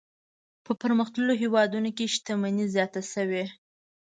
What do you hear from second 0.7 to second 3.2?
پرمختللو هېوادونو کې شتمني زیاته